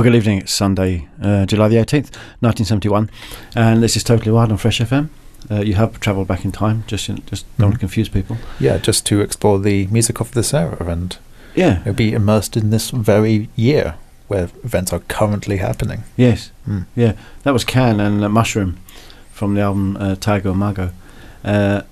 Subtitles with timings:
[0.00, 0.38] Well, good evening.
[0.38, 2.10] It's Sunday, uh, July the 18th,
[2.40, 3.10] 1971,
[3.54, 5.10] and this is Totally Wired on Fresh FM.
[5.50, 8.38] Uh, you have travelled back in time, just just don't confuse people.
[8.58, 11.18] Yeah, just to explore the music of this era and
[11.54, 13.96] Yeah, be immersed in this very year
[14.28, 16.04] where events are currently happening.
[16.16, 16.86] yes, Mm.
[16.96, 17.12] yeah.
[17.42, 18.78] That was Can and uh, Mushroom
[19.32, 20.92] from the album uh, Tago Mago.
[21.44, 21.82] Uh,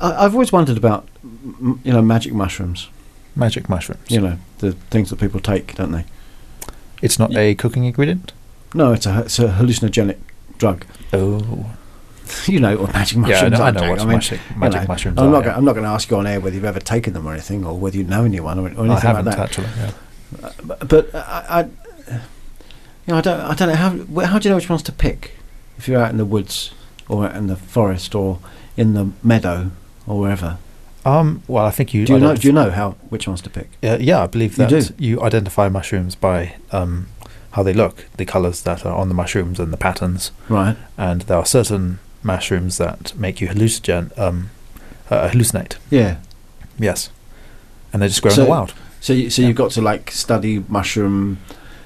[0.00, 2.88] I, I've always wondered about, m- you know, magic mushrooms.
[3.34, 4.10] Magic mushrooms.
[4.10, 6.06] You know, the things that people take, don't they?
[7.02, 8.32] It's not a cooking ingredient.
[8.74, 10.18] No, it's a it's a hallucinogenic
[10.58, 10.84] drug.
[11.12, 11.66] Oh,
[12.46, 14.74] you know what magic yeah, mushrooms I know, I know what I mean, magic, magic
[14.74, 15.44] you know, mushrooms I'm are.
[15.44, 15.56] yeah.
[15.56, 17.64] I'm not going to ask you on air whether you've ever taken them or anything,
[17.64, 19.44] or whether you know anyone or, or anything I haven't like that.
[19.44, 19.68] actually.
[19.76, 19.92] Yeah.
[20.42, 21.62] Uh, but, but uh, I, I,
[23.06, 23.40] You know, I don't.
[23.40, 24.26] I don't know how.
[24.26, 25.32] How do you know which ones to pick
[25.78, 26.72] if you're out in the woods
[27.08, 28.40] or in the forest or
[28.76, 29.70] in the meadow
[30.06, 30.58] or wherever?
[31.06, 32.04] Um, well, I think you.
[32.04, 32.34] Do you know?
[32.36, 33.68] Do you know how which ones to pick?
[33.82, 34.94] Uh, yeah, I believe You that do?
[34.98, 37.06] you identify mushrooms by um,
[37.52, 40.32] how they look, the colours that are on the mushrooms, and the patterns.
[40.48, 40.76] Right.
[40.98, 44.50] And there are certain mushrooms that make you hallucinogen, um,
[45.08, 45.76] uh, hallucinate.
[45.90, 46.16] Yeah.
[46.78, 47.10] Yes,
[47.92, 48.74] and they just grow So- in the wild.
[49.00, 49.48] So, you, so Yeah.
[49.48, 51.38] you've got to like study mushroom.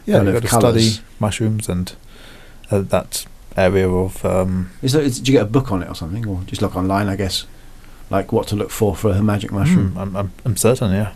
[0.07, 1.93] Yeah, you've got to study mushrooms and
[2.71, 3.27] uh, that
[3.57, 4.25] area of.
[4.25, 5.03] Um, Is there?
[5.07, 7.09] Do you get a book on it or something, or just look online?
[7.09, 7.45] I guess,
[8.11, 9.91] like what to look for for a magic mushroom.
[9.93, 10.91] hmm, I'm, I'm, I'm certain.
[10.93, 11.13] Yeah.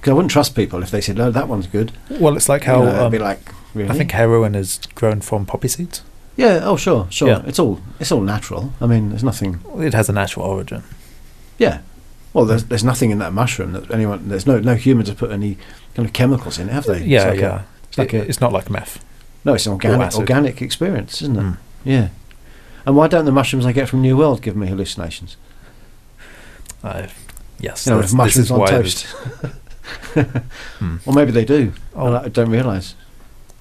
[0.00, 2.62] Because I wouldn't trust people if they said, "No, that one's good." Well, it's like
[2.62, 3.40] You how know, it'd um, be like,
[3.74, 3.88] really?
[3.90, 6.02] I think heroin is grown from poppy seeds.
[6.36, 6.60] Yeah.
[6.64, 7.28] Oh, sure, sure.
[7.28, 7.42] Yeah.
[7.46, 8.72] It's all it's all natural.
[8.80, 9.60] I mean, there's nothing.
[9.78, 10.82] It has a natural origin.
[11.58, 11.80] Yeah.
[12.32, 14.28] Well, there's there's nothing in that mushroom that anyone.
[14.28, 15.58] There's no no humans have put any
[15.94, 17.04] kind of chemicals in it, have they?
[17.04, 17.62] Yeah, It's like a- yeah.
[17.88, 19.04] it's like It- a, it's not like meth.
[19.44, 21.42] no, it's an organic organic experience, isn't it?
[21.42, 21.56] Mm.
[21.84, 22.08] Yeah.
[22.86, 25.36] And why don't the mushrooms I get from New World give me hallucinations?
[26.82, 27.06] Uh,
[27.60, 29.06] yes, You know, with mushrooms on toast.
[30.78, 30.96] Hmm.
[31.06, 31.72] Or maybe they do.
[31.94, 32.14] Oh.
[32.14, 32.94] I don't realise.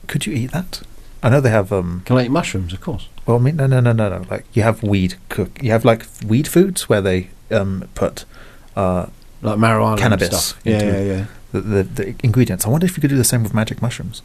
[0.07, 0.81] Could you eat that?
[1.23, 1.71] I know they have.
[1.71, 2.73] Um, Can I eat mushrooms?
[2.73, 3.07] Of course.
[3.25, 4.25] well, I mean, no, no, no, no, no.
[4.29, 5.61] Like you have weed cook.
[5.63, 8.25] You have like weed foods where they um, put
[8.75, 9.07] uh,
[9.41, 10.61] Like marijuana Cannabis and stuff.
[10.63, 11.25] Yeah, yeah, yeah.
[11.51, 12.65] the, the the ingredients.
[12.65, 14.21] I wonder if you could do the same with magic mushrooms.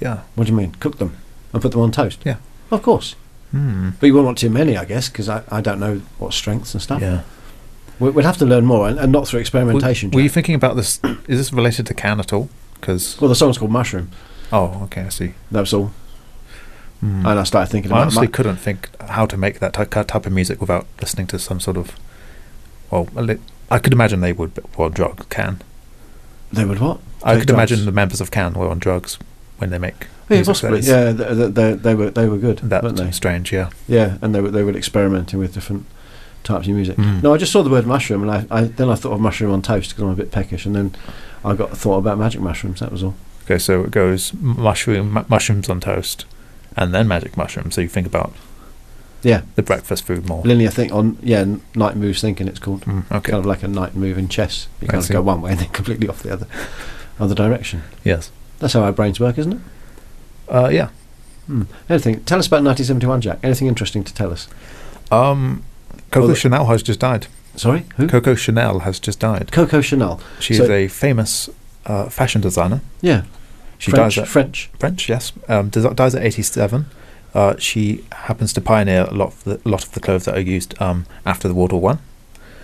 [0.00, 0.22] Yeah.
[0.34, 0.72] What do you mean?
[0.80, 1.16] Cook them
[1.52, 2.20] and put them on toast?
[2.24, 2.36] Yeah.
[2.70, 3.14] Of course.
[3.50, 3.90] Hmm.
[4.00, 6.74] But you won't want too many, I guess, because I, I don't know what strengths
[6.74, 7.00] and stuff.
[7.00, 7.22] Yeah.
[8.00, 10.10] We- We'd have to learn more, and, and not through experimentation.
[10.10, 11.00] Were, were you thinking about this?
[11.26, 12.48] Is this related to can at all?
[12.74, 14.10] Because well, the song's called Mushroom.
[14.52, 15.34] oh, okay, I see.
[15.50, 15.90] That's all.
[17.00, 17.26] Hmm.
[17.26, 20.26] And I started thinking I honestly mu- couldn't think how to make that ty- type
[20.26, 21.94] of music without listening to some sort of.
[22.90, 23.38] Well, li-
[23.70, 24.52] I could imagine they would.
[24.76, 25.60] Well, drugs can.
[26.52, 26.98] They would what?
[27.22, 27.70] I Take could drugs?
[27.72, 29.18] imagine the members of Can were on drugs
[29.58, 30.06] when they make.
[30.30, 30.80] Yeah, possibly.
[30.80, 33.10] Yeah, they, they, they were they were good, That's weren't they?
[33.10, 33.52] strange.
[33.52, 33.70] Yeah.
[33.86, 35.84] Yeah, and they were they were experimenting with different
[36.44, 36.96] types of music.
[36.96, 37.22] Mm.
[37.22, 39.52] No, I just saw the word mushroom, and I, I then I thought of mushroom
[39.52, 40.94] on toast because I'm a bit peckish, and then
[41.44, 42.80] I got thought about magic mushrooms.
[42.80, 43.14] That was all.
[43.44, 46.24] Okay, so it goes mushroom mu- mushrooms on toast,
[46.76, 47.74] and then magic mushrooms.
[47.74, 48.34] So you think about
[49.22, 50.42] Yeah, the breakfast food more.
[50.44, 51.44] linear think on yeah
[51.74, 52.82] knight moves thinking it's called.
[52.82, 53.30] Mm, okay.
[53.32, 54.68] Kind of like a knight move in chess.
[54.80, 56.46] You kind of go one way and then completely off the other
[57.18, 57.82] other direction.
[58.04, 58.30] Yes.
[58.58, 59.60] That's how our brains work, isn't it?
[60.48, 60.88] Uh, yeah.
[61.46, 61.62] Hmm.
[61.88, 62.22] Anything?
[62.24, 63.38] Tell us about 1971, Jack.
[63.42, 64.48] Anything interesting to tell us?
[65.10, 65.62] Um,
[66.10, 67.26] Coco Well, Chanel has just died.
[67.56, 68.06] Sorry, who?
[68.06, 69.50] Coco Chanel has just died.
[69.52, 70.20] Coco Chanel.
[70.40, 71.50] She So- is a famous
[71.86, 72.80] uh, fashion designer.
[73.00, 73.22] Yeah,
[73.78, 74.14] She French.
[74.16, 74.70] dies at French.
[74.78, 75.32] French, yes.
[75.48, 76.86] Um, dies at 87.
[77.34, 80.40] Uh, she happens to pioneer a lot of the, lot of the clothes that are
[80.40, 81.98] used um, after the World War One,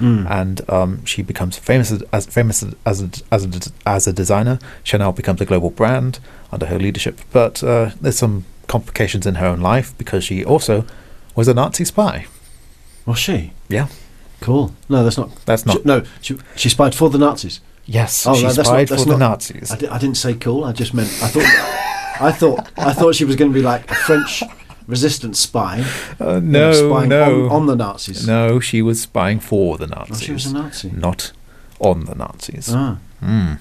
[0.00, 0.28] Mm.
[0.28, 3.48] and um, she becomes famous as, as famous as a, as a
[3.86, 4.58] as a designer.
[4.82, 6.18] Chanel becomes a global brand
[6.50, 10.84] under her leadership, but uh, there's some complications in her own life because she also
[11.36, 12.26] was a Nazi spy.
[13.06, 13.52] Was she?
[13.68, 13.88] Yeah.
[14.40, 14.74] Cool.
[14.88, 15.30] No, that's not.
[15.46, 17.60] That's not She, no, she, she spied for the Nazis.
[17.86, 18.26] yes.
[18.26, 19.70] Oh, she no, that's spied not- that's for the Nazis.
[19.70, 20.64] I, di- I didn't say cool.
[20.64, 23.90] I just meant I thought I thought I thought she was going to be like
[23.90, 24.42] a French
[24.86, 25.84] resistance spy.
[26.20, 28.26] Uh, you know, no, spying no, on, on the Nazis.
[28.26, 28.60] no.
[28.60, 30.16] She was spying for the Nazis.
[30.22, 30.90] Oh, she was a Nazi.
[30.90, 31.32] not
[31.80, 32.68] on the Nazis.
[32.72, 32.98] Ah.
[33.22, 33.58] Mm.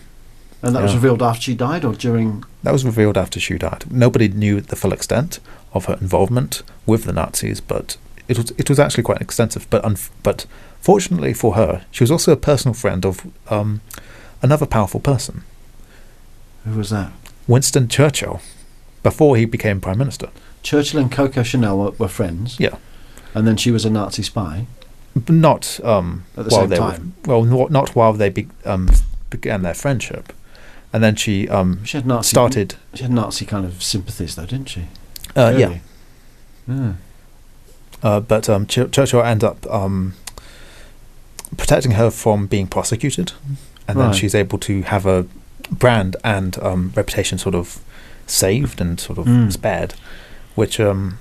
[0.61, 2.43] And that was revealed after she died or during.
[2.63, 3.85] That was revealed after she died.
[3.91, 5.39] Nobody knew the full extent
[5.73, 9.67] of her involvement with the Nazis, but it was it was actually quite extensive.
[9.69, 10.45] But unf- but
[10.81, 13.81] fortunately for her, she was also a personal friend of um,
[14.41, 15.43] another powerful person,
[16.65, 17.11] Who was that?
[17.47, 18.39] Winston Churchill,
[19.03, 20.29] before he became prime minister.
[20.61, 22.57] Churchill and Coco Chanel were, were friends.
[22.59, 22.77] Yeah.
[23.35, 24.65] And then she was a Nazi spy.
[25.15, 27.13] But not um, At the while same they time?
[27.25, 28.89] Were, well, not, not while they be, um,
[29.29, 30.31] began their friendship,
[30.93, 32.29] and then she um, She had Nazi.
[32.29, 32.75] started.
[32.93, 34.81] She had Nazi kind of sympathies, though, didn't she?
[35.35, 35.81] Uh, yeah, Really?
[36.67, 36.93] Yeah.
[38.03, 40.13] Uh, but um, Ch- Churchill ends up um,
[41.57, 43.31] protecting her from being prosecuted,
[43.87, 44.15] and then Right.
[44.15, 45.25] she's able to have a
[45.71, 47.79] brand and um, reputation sort of
[48.27, 49.51] saved and sort of Mm.
[49.51, 49.93] spared.
[50.55, 51.17] Which um,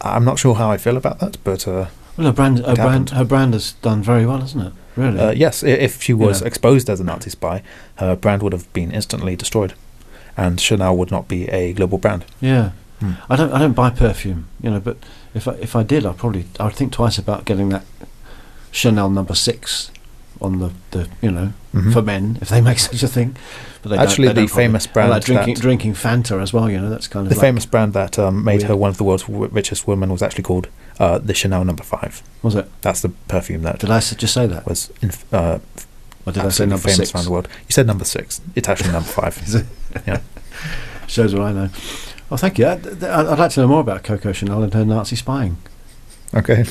[0.00, 3.10] I'm not sure how I feel about that, but uh, Well, her brand, her brand,
[3.10, 4.72] her brand has done very well, hasn't it?
[4.96, 5.20] Really?
[5.20, 6.46] uh, yes, if she was Yeah.
[6.48, 7.62] exposed as a Nazi spy,
[7.96, 9.74] her brand would have been instantly destroyed,
[10.36, 12.24] and Chanel would not be a global brand.
[12.40, 12.70] yeah.
[13.00, 13.12] Hmm.
[13.28, 13.52] I don't.
[13.52, 14.80] I don't buy perfume, you know.
[14.80, 14.96] But
[15.34, 17.84] if I, if I did, I'd probably I would think twice about getting that
[18.70, 19.90] Chanel number six
[20.40, 21.92] on the, the you know Mhm.
[21.92, 23.36] for men if they make such a thing.
[23.82, 26.52] But they don't- Actually, the probably- famous Or brand like drinking that- drinking Fanta as
[26.52, 26.70] well.
[26.70, 28.96] You know, that's kind of The like, famous brand that um, made her one of
[28.98, 32.22] the world's richest women was actually called uh, the Chanel Number Five.
[32.42, 32.68] Was it?
[32.82, 34.66] That's the perfume that Did I just say that?
[34.66, 35.58] was in, uh,
[36.26, 37.14] Or did I say number famous six?
[37.14, 37.48] around the world.
[37.68, 38.40] You said number six.
[38.54, 39.38] It's actually number five.
[39.46, 39.66] Is it?
[40.06, 40.20] Yeah.
[41.06, 41.68] Shows what I know.
[42.30, 42.66] Oh, thank you.
[42.66, 45.56] I'd, I'd I'd like to know more about Coco Chanel and her Nazi spying.
[46.34, 46.64] Okay.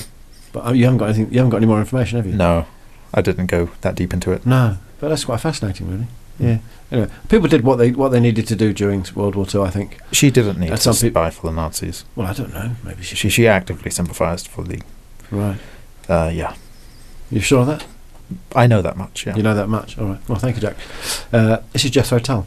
[0.53, 1.31] But uh, you haven't got anything.
[1.31, 2.33] You haven't got any more information, have you?
[2.33, 2.65] No,
[3.13, 4.45] I didn't go that deep into it.
[4.45, 4.77] No.
[4.99, 6.07] But that's quite fascinating, really.
[6.39, 6.57] Yeah.
[6.91, 9.61] Anyway, people did what they what they needed to do during World War Two.
[9.61, 9.99] I think.
[10.13, 12.05] She didn't need Uh, to peop- spy for the Nazis.
[12.15, 12.71] Well, I don't know.
[12.83, 13.15] Maybe she.
[13.15, 14.81] She she actively sympathised for the.
[15.29, 15.57] Right.
[16.07, 16.55] Uh, yeah,
[17.29, 17.85] You sure of that?
[18.55, 19.25] I know that much.
[19.27, 19.35] Yeah.
[19.35, 19.97] You know that much.
[19.99, 20.19] All right.
[20.29, 20.77] Well, thank you, Jack.
[21.33, 22.45] Uh, this is Jethro Tull.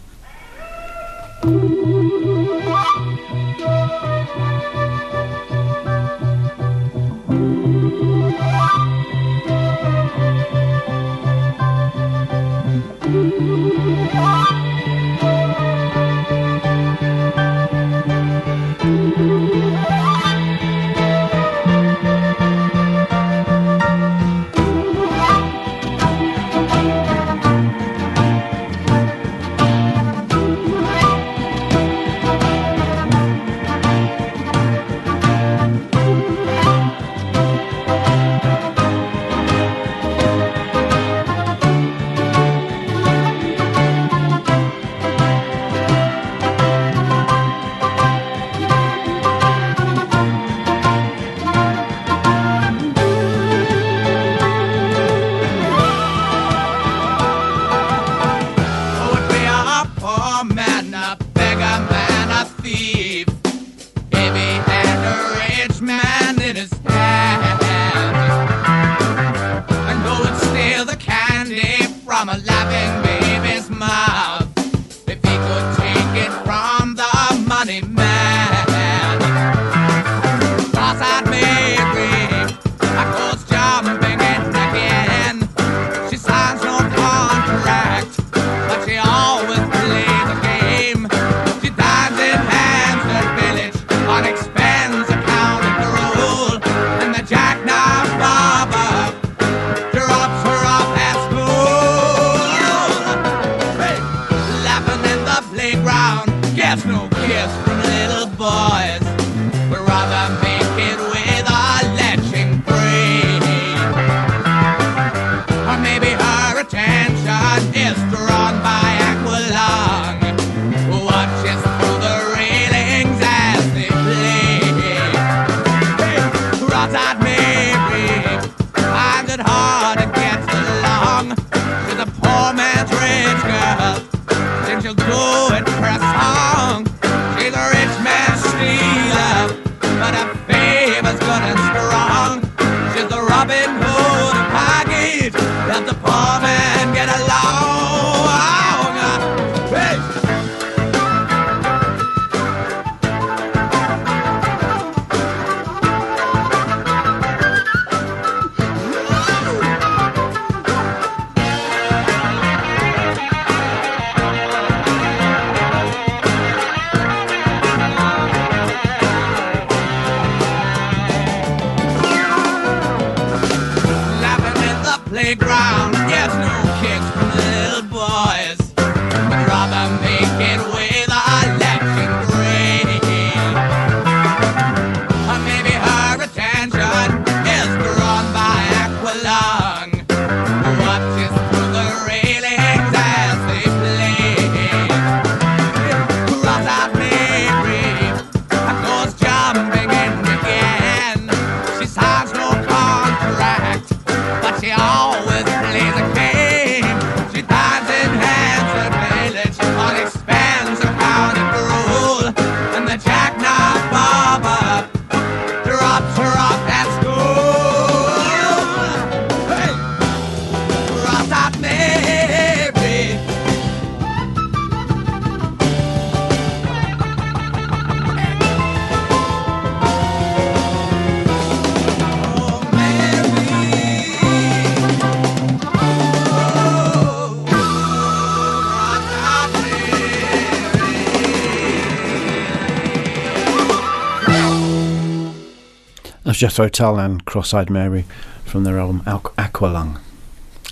[246.42, 248.04] Jethro Tull and Cross-Eyed Mary
[248.44, 250.00] from their album Aqu- Aqualung.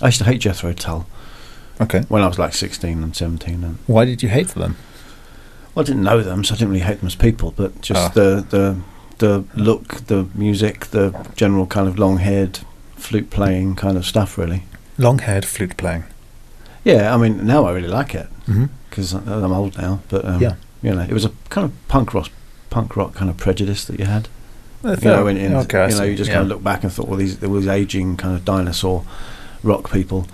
[0.01, 1.05] I used to hate Jethro Tull
[1.79, 2.01] Okay.
[2.09, 3.63] when I was like 16 and 17.
[3.63, 4.75] And, Why did you hate them?
[5.73, 7.97] well, I didn't know them, so I didn't really hate them as people, but just
[8.01, 8.09] Ah.
[8.13, 8.75] the, the,
[9.19, 12.59] the look, the music, the general kind of long haired
[12.97, 14.63] flute playing kind of stuff, really.
[14.97, 16.03] Long-haired flute playing.
[16.83, 18.65] Yeah, I mean, now I really like it Mm-hmm.
[18.89, 20.55] because I'm old now, but um, Yeah.
[20.83, 22.29] You know, it was a kind of punk rock,
[22.69, 24.27] punk rock kind of prejudice that you had.
[24.83, 26.37] You know, when in, okay, you know, you just Yeah.
[26.37, 29.03] kind of look back and thought, well, these there was aging kind of dinosaur
[29.63, 30.27] rock people.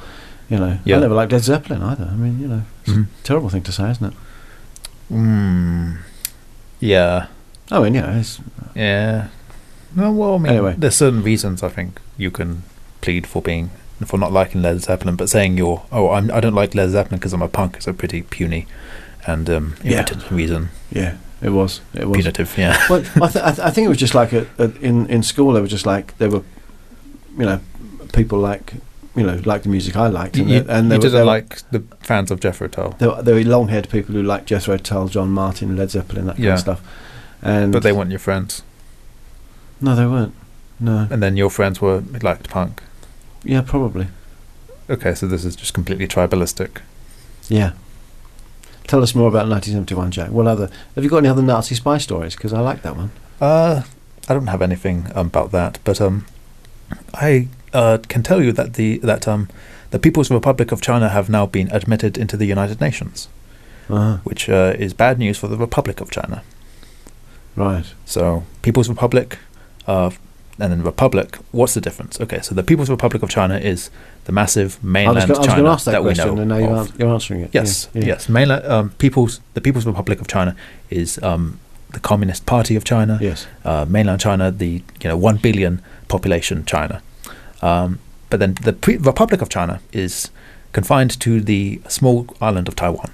[0.50, 0.98] You know, Yeah.
[0.98, 2.08] I never liked Led Zeppelin either.
[2.12, 3.04] I mean, you know, it's Mhm.
[3.04, 4.14] a terrible thing to say, isn't it?
[5.12, 5.98] Mm,
[6.80, 7.28] yeah,
[7.72, 8.40] I mean, you know, it's,
[8.76, 9.28] yeah.
[9.96, 10.76] No, well, I mean, Anyway.
[10.78, 12.64] there's certain reasons I think you can
[13.02, 13.70] plead for being
[14.06, 17.18] for not liking Led Zeppelin, but saying you're oh I'm, I don't like Led Zeppelin
[17.20, 18.68] because I'm a punk is a pretty puny
[19.26, 20.00] and um, Yeah.
[20.00, 20.70] impotent reason.
[20.92, 22.18] yeah, it was, it was.
[22.18, 22.78] Punitive, yeah.
[22.90, 25.24] well, I, th- I, th- I think it was just like a, a, in in
[25.24, 25.54] school.
[25.54, 26.44] They were just like there were,
[27.38, 27.60] you know,
[28.14, 28.74] people like
[29.16, 31.22] you know like the music I liked, and, you, there- and you were, didn't there
[31.22, 34.78] were- like the fans of Jethro Tull, there were, were long-haired people who liked Jethro
[34.78, 36.54] Tull, John Martyn, Led Zeppelin, that kind Yeah.
[36.54, 36.82] of stuff.
[37.42, 38.64] And but they weren't your friends.
[39.82, 40.34] no, they weren't.
[40.80, 42.82] No, And then your friends were liked punk.
[43.44, 44.08] yeah, probably.
[44.90, 46.82] Okay, so this is just completely tribalistic.
[47.50, 47.72] Yeah.
[48.88, 50.30] Tell us more about 1971, Jack.
[50.32, 50.70] What other?
[50.96, 52.36] Have you got any other Nazi spy stories?
[52.36, 53.12] Because I like that one.
[53.42, 53.84] Uh,
[54.30, 56.26] I don't have anything um, about that, but um,
[57.14, 59.50] I uh, can tell you that the that um,
[59.92, 63.28] the People's Republic of China have now been admitted into the United Nations,
[63.90, 64.18] Uh-huh.
[64.24, 66.42] which uh, is bad news for the Republic of China.
[67.56, 67.86] Right.
[68.06, 69.38] So, People's Republic,
[69.88, 70.12] uh,
[70.60, 71.38] and then Republic.
[71.52, 72.20] What's the difference?
[72.22, 73.90] Okay, so the People's Republic of China is
[74.28, 76.50] the massive mainland I was mainland going China to ask that, we question, know and
[76.50, 77.50] now you're, an- you're answering it.
[77.54, 78.08] Yes, Yeah, yeah.
[78.14, 78.30] yes.
[78.30, 80.52] Mainland um, People's the People's Republic of China
[80.90, 81.44] is um,
[81.96, 83.18] the Communist Party of China.
[83.22, 83.48] Yes.
[83.66, 87.02] uh, mainland China, the you know one billion population China,
[87.62, 90.30] um, but then the pre- Republic of China is
[90.74, 93.12] confined to the small island of Taiwan,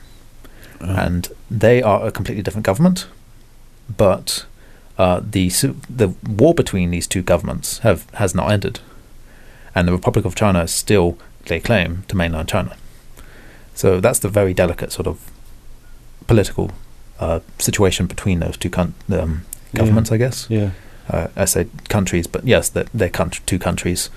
[0.82, 1.30] Uh, and
[1.62, 3.08] they are a completely different government,
[3.98, 4.46] but
[4.98, 5.50] uh, the
[5.98, 8.80] the war between these two governments have has not ended,
[9.76, 11.18] and the Republic of China still
[11.50, 12.76] lay claim to mainland China.
[13.76, 15.18] So that's the very delicate sort of
[16.28, 16.72] political
[17.20, 20.72] uh, situation between those two coun- um, governments, I guess yeah.
[21.10, 24.10] uh, I say countries, but yes, they're, they're country, two countries.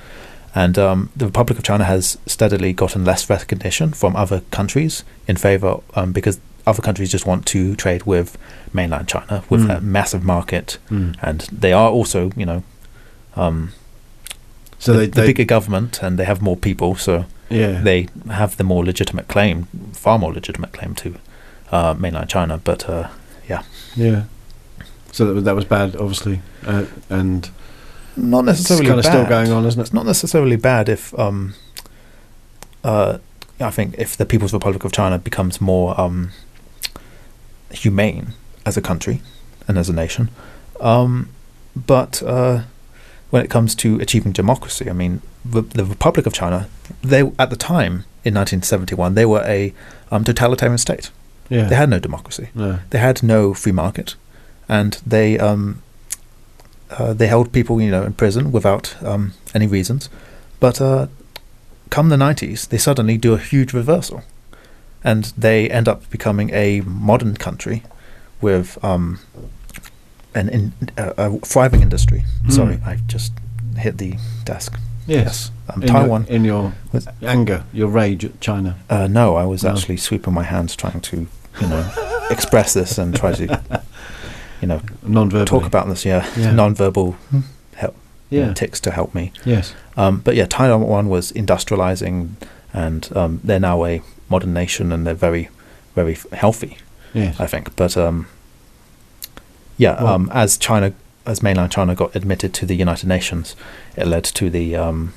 [0.54, 5.36] And um, the Republic of China has steadily gotten less recognition from other countries in
[5.36, 8.38] favor, um, because other countries just want to trade with
[8.72, 9.68] mainland China, with Mm.
[9.68, 10.78] that massive market.
[10.90, 11.16] Mm.
[11.22, 12.62] And they are also, you know,
[13.36, 13.72] um,
[14.78, 17.80] So the, they, the they bigger government and they have more people, so yeah.
[17.80, 21.14] they have the more legitimate claim, far more legitimate claim to
[21.70, 22.58] uh, mainland China.
[22.58, 23.08] But uh,
[23.48, 24.24] yeah.
[25.12, 27.48] So that was, that was bad, obviously, uh, and
[28.16, 29.84] not it's necessarily kind of still going on, isn't it?
[29.84, 31.54] It's not necessarily bad if um,
[32.84, 33.18] uh,
[33.58, 36.32] I think if the People's Republic of China becomes more um,
[37.70, 38.34] humane
[38.66, 39.22] as a country
[39.66, 40.28] and as a nation,
[40.80, 41.30] um,
[41.74, 42.64] but uh,
[43.36, 46.70] when it comes to achieving democracy, I mean, the, the Republic of China,
[47.02, 49.74] they at the time in 1971 they were a
[50.10, 51.10] um, totalitarian state.
[51.50, 51.68] Yeah.
[51.68, 52.48] They had no democracy.
[52.54, 52.78] no.
[52.88, 54.16] They had no free market,
[54.70, 55.82] and they um,
[56.90, 60.08] uh, they held people, you know, in prison without um, any reasons.
[60.58, 61.08] But uh,
[61.90, 64.22] come the nineties, they suddenly do a huge reversal,
[65.04, 67.82] and they end up becoming a modern country
[68.40, 69.18] with um,
[70.36, 72.24] an in, a, a thriving industry.
[72.44, 72.50] Hmm.
[72.50, 73.32] Sorry, I just
[73.76, 74.78] hit the desk.
[75.06, 75.50] Yes.
[75.72, 76.24] um, In Taiwan.
[76.26, 78.76] Your, in your Was- anger, your rage at China.
[78.90, 79.70] Uh, no, I was No.
[79.70, 81.26] actually sweeping my hands, trying to,
[81.60, 83.60] you know, express this and try to,
[84.60, 85.46] you know, Non-verbal.
[85.46, 86.04] talk about this.
[86.04, 86.50] Yeah, Yeah.
[86.52, 87.16] non-verbal
[87.76, 87.94] help
[88.30, 88.52] Yeah.
[88.54, 89.32] ticks to help me.
[89.44, 89.74] Yes.
[89.96, 92.30] Um, but yeah, Taiwan was industrializing,
[92.74, 95.48] and um, they're now a modern nation, and they're very,
[95.94, 96.78] very healthy,
[97.14, 97.38] Yes.
[97.38, 97.76] I think.
[97.76, 98.26] But um,
[99.78, 100.92] yeah, Well- um, as China,
[101.24, 103.56] as mainland China got admitted to the United Nations,
[103.96, 105.12] it led to the um,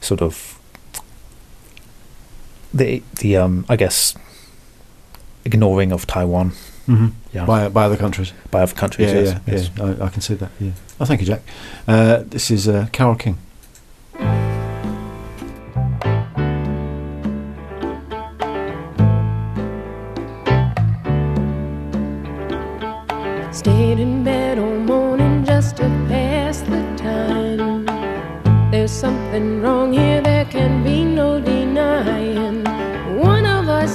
[0.00, 0.58] sort of
[2.72, 4.14] the the um, I guess
[5.44, 6.52] ignoring of Taiwan
[6.86, 7.46] hmm yeah.
[7.46, 8.32] By by other countries.
[8.50, 9.10] by other countries.
[9.10, 9.70] Yeah, yes, yeah, yes.
[9.76, 9.84] yeah.
[10.02, 10.50] I, I can see that.
[10.60, 10.70] Yeah.
[11.00, 11.40] Oh, thank you, Jack.
[11.88, 13.38] Uh, this is uh, Carole King.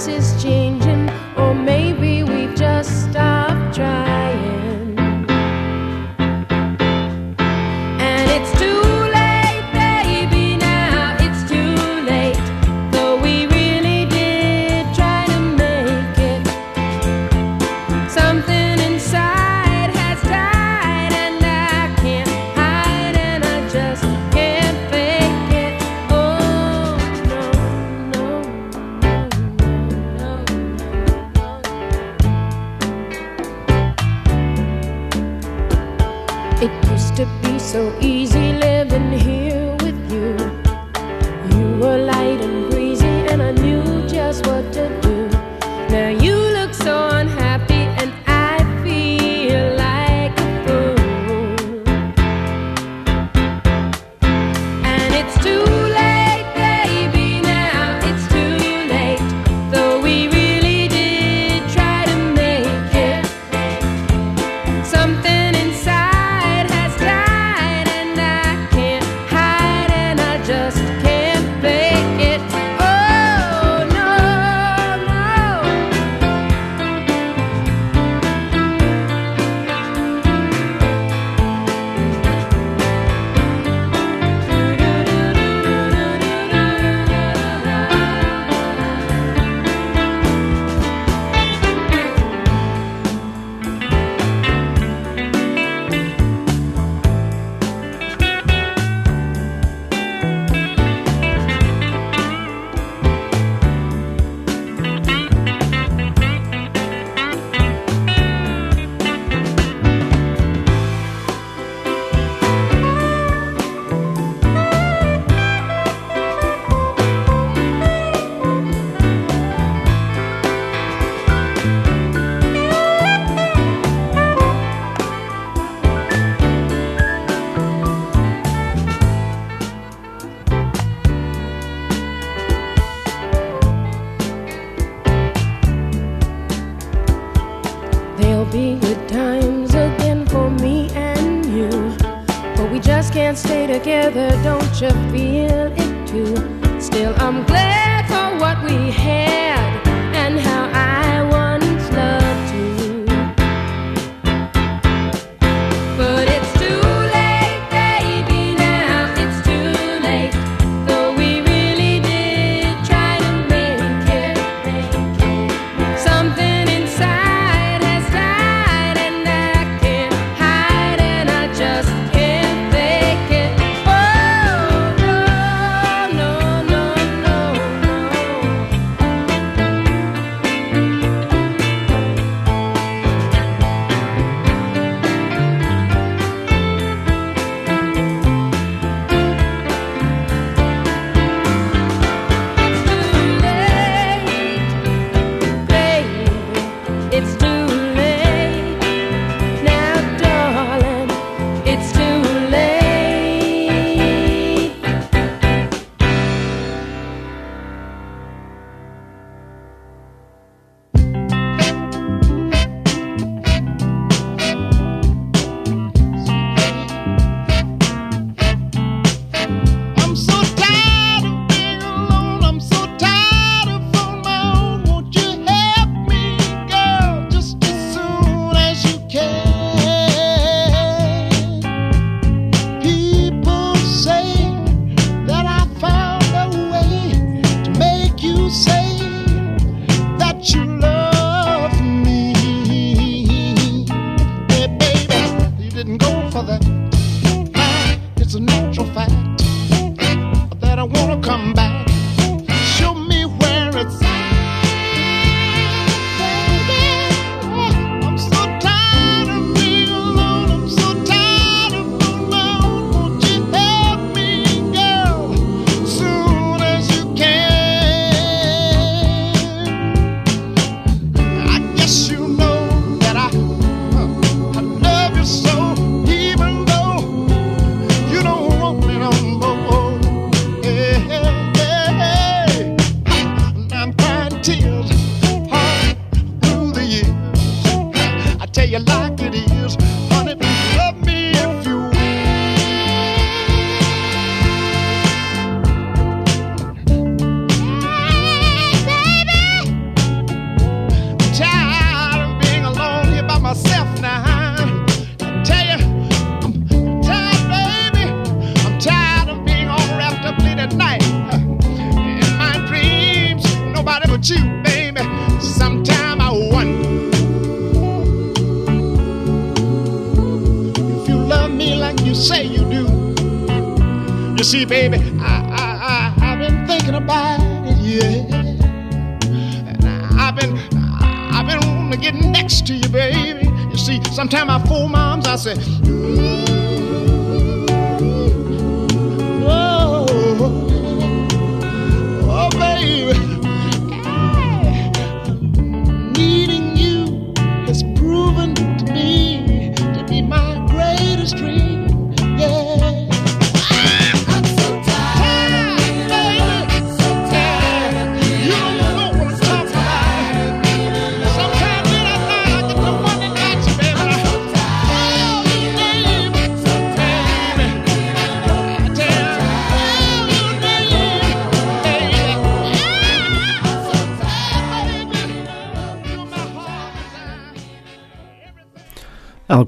[0.07, 3.38] Is changing, or maybe we've just stopped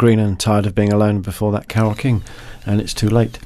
[0.02, 2.24] Green and Tired of Being Alone before that, Carole King,
[2.66, 3.38] and It's Too Late.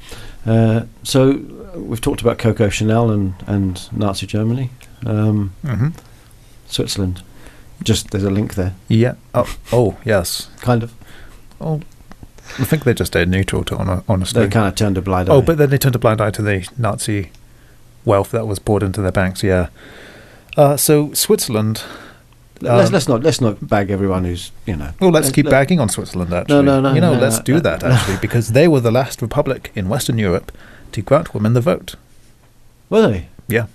[0.46, 1.32] Uh, so
[1.74, 4.70] we've talked about Coco Chanel and, and Nazi Germany.
[5.04, 5.88] Um, hmm
[6.66, 7.22] Switzerland.
[7.82, 9.16] Just there's a link there, Yeah.
[9.34, 10.48] Oh, oh, yes.
[10.62, 10.94] kind of.
[11.60, 11.82] Oh,
[12.58, 14.42] I think they just stayed neutral, to hon- honestly.
[14.44, 15.34] They kind of turned a blind eye.
[15.34, 17.32] Oh, but then they turned a blind eye to the Nazi
[18.06, 19.42] wealth that was poured into their banks.
[19.42, 19.68] Yeah.
[20.56, 21.82] Uh, so Switzerland.
[22.62, 24.92] Let's, um, let's not let's not bag everyone who's you know.
[25.00, 26.32] Well, let's keep let- bagging on Switzerland.
[26.32, 26.94] Actually, no, no, no.
[26.94, 29.72] You know, no, let's no, do no, that actually because they were the last republic
[29.74, 30.52] in Western Europe
[30.92, 31.96] to grant women the vote.
[32.90, 33.28] Were they?
[33.48, 33.66] Yeah.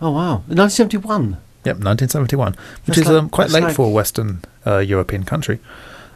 [0.00, 1.38] Oh wow, 1971.
[1.64, 5.24] Yep, 1971, which That's is like- um, quite late like- for a Western uh, European
[5.24, 5.58] country.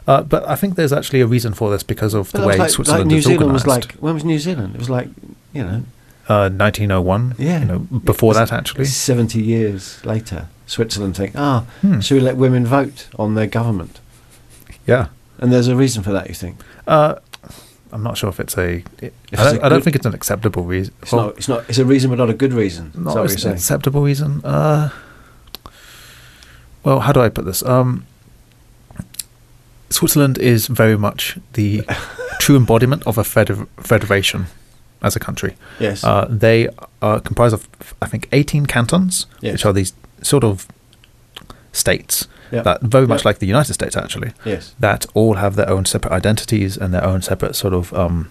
[0.07, 2.77] Uh, but I think there's actually a reason for this because of the way like,
[2.87, 4.73] like New is Zealand was like when was New Zealand?
[4.75, 5.09] It was like
[5.53, 5.83] you know
[6.29, 7.35] uh, 1901.
[7.37, 7.59] Yeah.
[7.59, 8.85] You know, before that actually.
[8.85, 11.99] 70 years later, Switzerland think, ah, Hmm.
[11.99, 13.99] should we let women vote on their government?
[14.87, 15.07] Yeah.
[15.39, 16.57] And there's a reason for that, you think?
[16.87, 17.15] Uh,
[17.91, 18.83] I'm not sure if it's a.
[19.01, 20.93] It, If I, it's don't, a I don't good- think it's an acceptable reason.
[21.01, 21.37] It's not.
[21.37, 21.65] It's not.
[21.67, 22.91] It's a reason, but not a good reason.
[22.95, 24.39] Not you're an acceptable reason.
[24.45, 24.89] Uh,
[26.83, 27.63] well, how do I put this?
[27.63, 28.05] Um,
[29.89, 31.83] Switzerland is very much the
[32.39, 34.45] true embodiment of a feder- federation
[35.01, 35.55] as a country.
[35.79, 36.03] Yes.
[36.03, 36.69] Uh, they
[37.01, 37.67] are comprised of,
[38.01, 39.53] I think, 18 cantons, Yes.
[39.53, 40.67] which are these sort of
[41.73, 42.61] states Yeah.
[42.63, 43.29] that very much Yeah.
[43.29, 44.73] like the United States, actually, yes.
[44.79, 48.27] that all have their own separate identities and their own separate sort of um,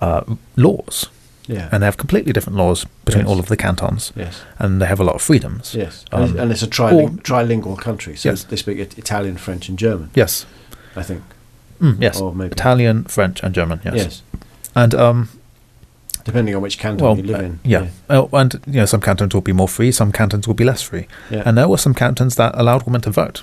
[0.00, 0.22] uh,
[0.56, 1.06] laws.
[1.46, 1.68] Yeah.
[1.70, 3.30] And they have completely different laws between Yes.
[3.30, 4.40] all of the cantons, yes.
[4.58, 5.74] and they have a lot of freedoms.
[5.74, 6.04] Yes.
[6.10, 8.42] Um, and, and it's a triling- or- trilingual country, so Yes.
[8.44, 10.10] they speak Italian, French, and German.
[10.14, 10.44] Yes.
[10.96, 11.22] I think.
[11.80, 12.20] Mm, yes.
[12.20, 13.80] Or maybe Italian, French, and German.
[13.84, 13.94] Yes.
[13.94, 14.22] Yes.
[14.74, 15.28] And um,
[16.26, 17.60] Depending on which canton well, you live uh, in.
[17.64, 17.88] yeah.
[18.10, 20.82] Oh, and you know, some cantons will be more free, some cantons will be less
[20.82, 21.42] free, Yeah.
[21.46, 23.42] and there were some cantons that allowed women to vote,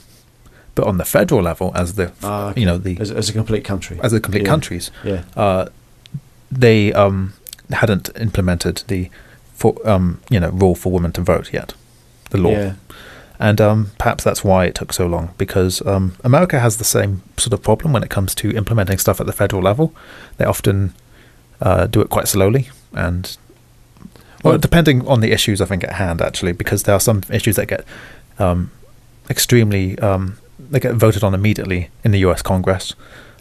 [0.76, 2.60] but on the federal level, as the Ah, okay.
[2.62, 4.00] you know the as, as a complete country.
[4.04, 4.50] as the complete Yeah.
[4.50, 5.24] countries, Yeah.
[5.36, 5.66] uh,
[6.52, 7.34] they um,
[7.72, 9.10] hadn't implemented the
[9.56, 11.74] for um, you know rule for women to vote yet,
[12.30, 12.52] the law.
[12.52, 12.74] Yeah.
[13.40, 17.22] And um, perhaps that's why it took so long because um, America has the same
[17.38, 19.94] sort of problem when it comes to implementing stuff at the federal level.
[20.38, 20.94] They often
[21.62, 23.38] uh, do it quite slowly and,
[24.44, 27.56] well, depending on the issues I think at hand actually, because there are some issues
[27.56, 27.86] that get
[28.40, 28.72] um,
[29.30, 30.38] extremely um,
[30.72, 32.42] they get voted on immediately in the U.S.
[32.42, 32.94] Congress,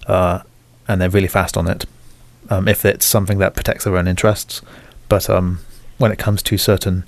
[0.07, 0.41] uh,
[0.89, 1.87] and they're really fast on it
[2.51, 4.63] um, if it's something that protects their own interests.
[5.09, 5.59] But um,
[5.99, 7.05] when it comes to certain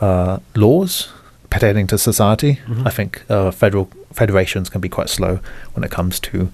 [0.00, 1.08] uh, laws
[1.50, 2.86] pertaining to society, Mhm.
[2.86, 5.40] I think uh, federal federations can be quite slow
[5.74, 6.50] when it comes to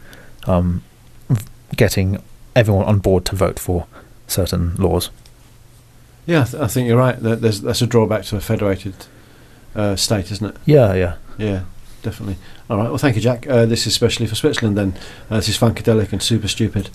[0.47, 0.83] um,
[1.77, 2.21] getting
[2.55, 3.87] everyone on board to vote for
[4.27, 5.11] certain laws.
[6.27, 7.17] Yeah, I, th- I think you're right.
[7.19, 8.95] There's that's a drawback to a federated
[9.75, 10.57] uh, state, isn't it?
[10.67, 11.17] Yeah, yeah.
[11.39, 11.63] Yeah,
[12.03, 12.37] definitely.
[12.71, 12.89] All right.
[12.89, 13.47] Well, thank you, Jack.
[13.49, 14.77] Uh, this is especially for Switzerland.
[14.79, 14.95] Then
[15.31, 16.91] uh, this is Funkadelic and Super Stupid.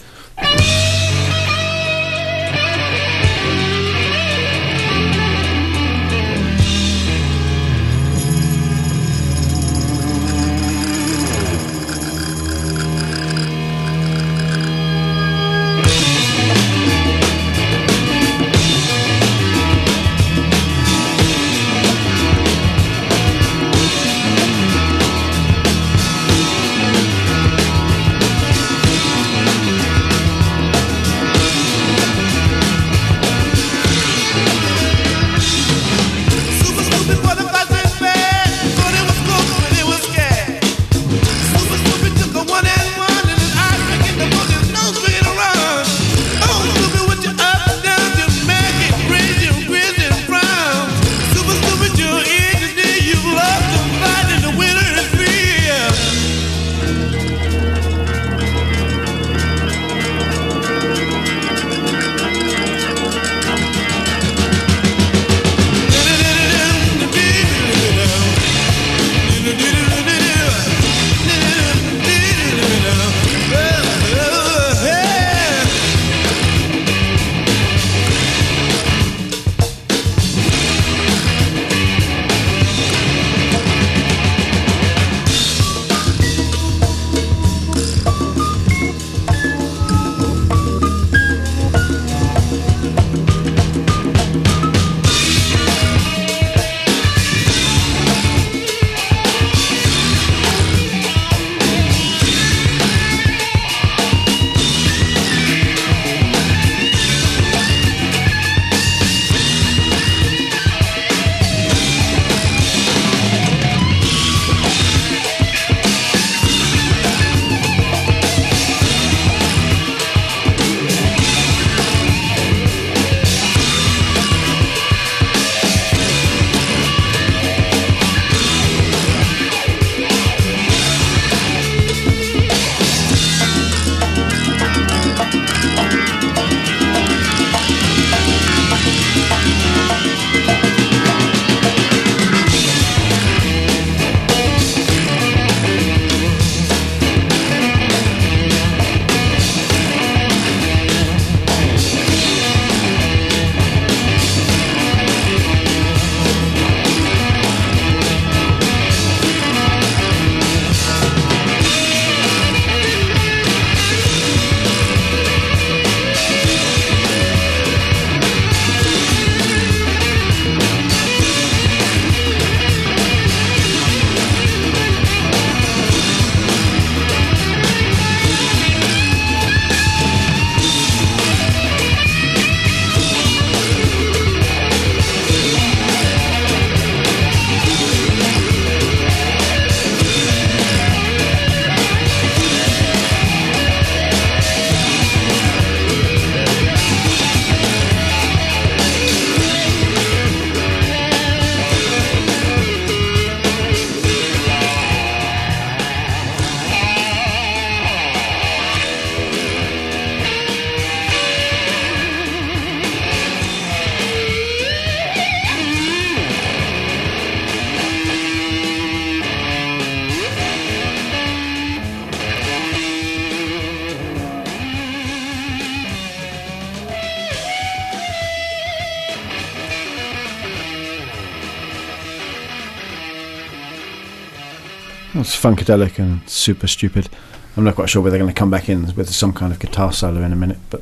[235.37, 237.09] Funkadelic and super stupid.
[237.55, 239.59] I'm not quite sure whether they're going to come back in with some kind of
[239.59, 240.81] guitar solo in a minute, but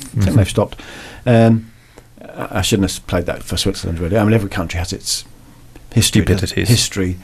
[0.00, 0.34] I think Mhm.
[0.36, 0.80] they've stopped.
[1.24, 1.70] Um,
[2.20, 4.18] I I shouldn't have played that for Switzerland, really.
[4.18, 5.24] I mean, every country has its
[5.94, 6.22] history.
[6.22, 6.68] Stupidities.
[6.68, 7.16] history,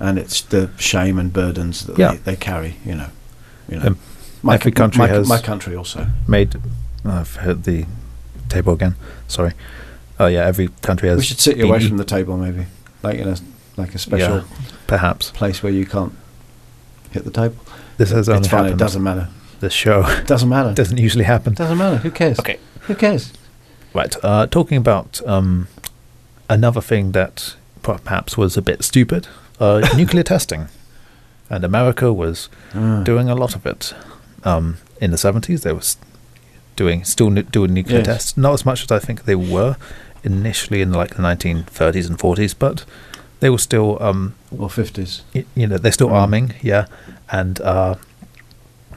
[0.00, 2.12] and it's the shame and burdens that Yeah.
[2.12, 2.76] they, they carry.
[2.86, 3.08] You know,
[3.68, 3.86] you know.
[3.88, 3.98] Um,
[4.42, 6.06] my, every co- country my, has- my country also.
[6.26, 6.56] Made.
[7.04, 7.84] I've heard the
[8.48, 8.94] table again.
[9.28, 9.52] Sorry.
[10.18, 11.18] Oh yeah, every country has.
[11.18, 12.66] We should sit you away from the table, maybe,
[13.02, 13.36] like in a
[13.76, 14.42] like a special Yeah,
[14.88, 16.12] perhaps place where you can't
[17.12, 17.56] hit the table.
[17.98, 18.72] this has only It's fine.
[18.72, 19.28] It doesn't matter.
[19.60, 20.74] This show doesn't matter.
[20.82, 21.54] doesn't usually happen.
[21.54, 21.98] doesn't matter.
[21.98, 22.38] Who cares?
[22.40, 22.58] Okay.
[22.82, 23.32] Who cares?
[23.94, 24.14] Right.
[24.24, 25.68] Uh, talking about um,
[26.50, 29.26] another thing that perhaps was a bit stupid:
[29.60, 30.66] uh, nuclear testing,
[31.50, 33.02] and America was Ah.
[33.04, 33.94] doing a lot of it.
[34.44, 35.96] Um, in the seventies, they was
[36.76, 38.06] doing still nu- doing nuclear Yes.
[38.06, 38.36] tests.
[38.36, 39.76] Not as much as I think they were
[40.22, 42.84] initially in like the nineteen thirties and forties, but
[43.40, 45.22] they were still, um, or fifties.
[45.54, 46.20] you know, they're still Mm.
[46.20, 46.86] arming, yeah,
[47.30, 47.94] and uh,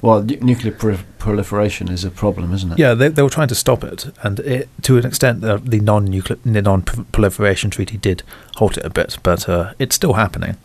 [0.02, 2.80] Well, nu- nuclear pro- proliferation is a problem, isn't it?
[2.80, 5.80] Yeah, they, they were trying to stop it, and it, to an extent, the, the
[5.80, 8.24] non-nuclear, non-proliferation treaty did
[8.56, 10.58] halt it a bit, but uh, it's still happening,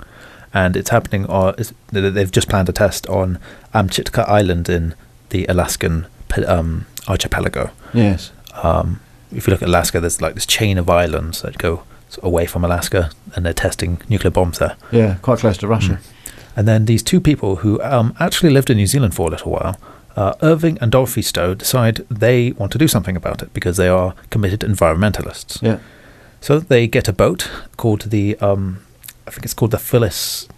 [0.55, 1.27] and it's happening.
[1.29, 3.39] Uh, it's, they- they've just planned a test on
[3.75, 4.95] Amchitka Island in
[5.31, 6.07] the Alaskan
[6.47, 7.71] um, archipelago.
[7.93, 8.33] Yes.
[8.63, 9.01] Um,
[9.33, 11.83] if you look at Alaska, there's like this chain of islands that go
[12.23, 14.77] away from Alaska, and they're testing nuclear bombs there.
[14.93, 15.99] Yeah, quite close to Russia.
[16.57, 19.53] And then these two people who um, actually lived in New Zealand for a little
[19.53, 19.77] while,
[20.17, 23.89] uh, Irving and Dorothy Stowe, decide they want to do something about it because they
[23.89, 25.61] are committed environmentalists.
[25.61, 25.79] Yeah.
[26.41, 28.81] So they get a boat called the, um,
[29.27, 30.49] I think it's called the Phyllis,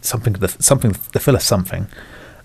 [0.00, 1.88] something, the something, the Phyllis something.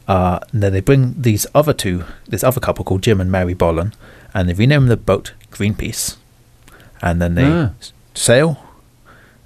[0.07, 3.53] Uh, and then they bring these other two, this other couple called Jim and Mary
[3.55, 3.93] Bohlen,
[4.33, 6.17] and they rename the boat Greenpeace.
[7.01, 7.69] And then they Ah.
[8.15, 8.57] Sail,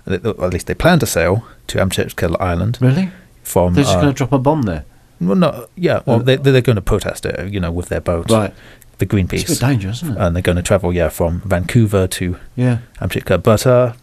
[0.08, 0.14] or
[0.46, 3.12] at least they plan to sail to Amchitka Island Really?
[3.44, 3.74] from.
[3.74, 4.86] They're just uh, going to drop a bomb there.
[5.20, 6.02] well, no, yeah.
[6.06, 8.54] Well, Uh, they, they're going to protest it, you know, with their boat, Right.
[8.54, 10.22] the It's a bit Greenpeace, dangerous, isn't it?
[10.22, 12.80] and they're going to travel, yeah, from Vancouver to yeah.
[13.02, 13.42] Amchitka.
[13.44, 13.94] But uh,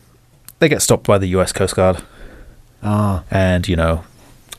[0.59, 1.53] they get stopped by the U.S.
[1.53, 2.03] Coast Guard,
[2.83, 4.05] Ah, and you know,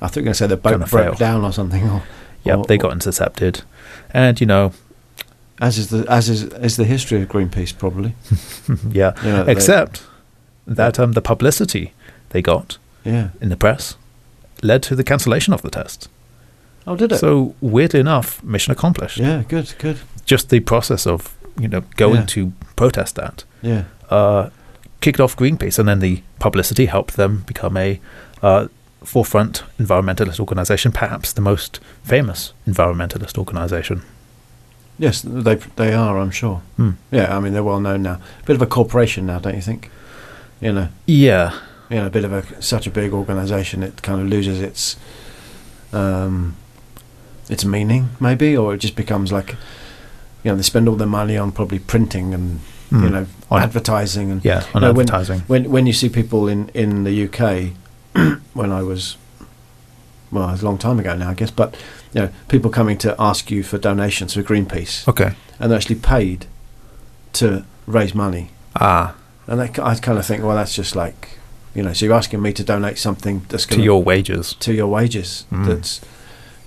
[0.01, 1.13] I thought you were going to say the boat broke fail.
[1.15, 1.87] down or something.
[1.87, 2.03] Or,
[2.43, 3.61] yep, or- they got intercepted,
[4.11, 4.73] and you know,
[5.59, 8.13] as is the as is is the history of Greenpeace probably.
[8.91, 10.03] yeah, You know, they- except
[10.67, 11.93] that um, the publicity
[12.29, 13.29] they got Yeah.
[13.41, 13.95] in the press
[14.61, 16.09] led to the cancellation of the test.
[16.85, 17.17] Oh, did it?
[17.19, 19.17] So weirdly enough, mission accomplished.
[19.17, 19.43] yeah.
[19.47, 19.73] Good.
[19.79, 19.97] Good.
[20.25, 22.25] Just the process of you know going Yeah.
[22.25, 23.83] to protest that Yeah.
[24.09, 24.49] uh,
[25.01, 27.99] kicked off Greenpeace, and then the publicity helped them become a
[28.43, 28.67] uh,
[29.03, 34.01] forefront environmentalist organization, perhaps the most famous environmentalist organization.
[34.99, 36.17] Yes, they they are.
[36.17, 36.61] I'm sure.
[36.77, 36.91] Hmm.
[37.11, 37.35] Yeah.
[37.35, 38.19] I mean, they're well known now.
[38.45, 39.91] Bit of a corporation now, don't you think?
[40.59, 40.87] You know.
[41.05, 41.53] Yeah,
[41.89, 44.95] you know, a bit of a such a big organisation, it kind of loses its
[45.93, 46.55] um,
[47.49, 49.51] its meaning, maybe, or it just becomes like,
[50.43, 52.59] you know, they spend all their money on probably printing and
[52.91, 53.11] you Mm.
[53.11, 55.41] know On- advertising and yeah, on No, when- advertising.
[55.47, 57.73] when when you see people in in the UK,
[58.53, 59.17] when I was
[60.31, 61.75] well, it's a long time ago now, I guess, but
[62.13, 65.33] you know, people coming to ask you for donations for Greenpeace, okay.
[65.59, 66.45] and they're actually paid
[67.33, 68.49] to raise money.
[68.79, 69.15] Ah,
[69.47, 71.37] And I, I kind of think, well, that's just like,
[71.73, 74.53] you know, so you're asking me to donate something that's going to your wages.
[74.59, 75.45] to your wages.
[75.51, 75.65] Mm.
[75.67, 76.01] That's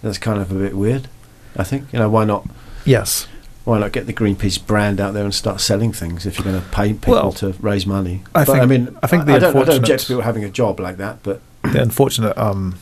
[0.02, 1.08] that's kind of a bit weird.
[1.56, 2.48] I think you know why not
[2.84, 3.26] Yes.
[3.64, 6.62] why not get the Greenpeace brand out there and start selling things if you're going
[6.62, 8.22] to pay people Well, to raise money.
[8.34, 10.22] I But, think- I mean I think the I, don't, I don't object to people
[10.22, 12.76] having a job like that, but the unfortunate, um,